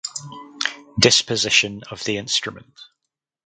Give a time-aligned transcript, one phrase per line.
[0.99, 2.73] Disposition of the instrument